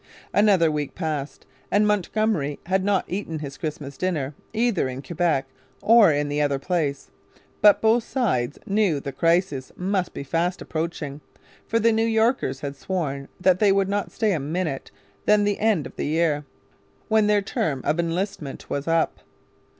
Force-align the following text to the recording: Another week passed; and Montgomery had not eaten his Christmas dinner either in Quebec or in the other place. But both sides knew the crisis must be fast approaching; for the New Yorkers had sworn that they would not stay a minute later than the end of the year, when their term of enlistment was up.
Another 0.33 0.71
week 0.71 0.95
passed; 0.95 1.45
and 1.69 1.85
Montgomery 1.85 2.57
had 2.65 2.83
not 2.83 3.05
eaten 3.07 3.37
his 3.37 3.55
Christmas 3.55 3.97
dinner 3.97 4.33
either 4.51 4.89
in 4.89 5.03
Quebec 5.03 5.45
or 5.79 6.11
in 6.11 6.27
the 6.27 6.41
other 6.41 6.57
place. 6.57 7.11
But 7.61 7.83
both 7.83 8.03
sides 8.03 8.57
knew 8.65 8.99
the 8.99 9.11
crisis 9.11 9.71
must 9.77 10.11
be 10.15 10.23
fast 10.23 10.59
approaching; 10.59 11.21
for 11.67 11.77
the 11.77 11.91
New 11.91 12.07
Yorkers 12.07 12.61
had 12.61 12.75
sworn 12.75 13.27
that 13.39 13.59
they 13.59 13.71
would 13.71 13.89
not 13.89 14.11
stay 14.11 14.31
a 14.31 14.39
minute 14.39 14.89
later 14.91 15.15
than 15.27 15.43
the 15.43 15.59
end 15.59 15.85
of 15.85 15.95
the 15.97 16.07
year, 16.07 16.45
when 17.07 17.27
their 17.27 17.43
term 17.43 17.81
of 17.83 17.99
enlistment 17.99 18.67
was 18.71 18.87
up. 18.87 19.19